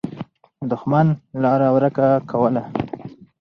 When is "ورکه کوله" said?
1.75-2.63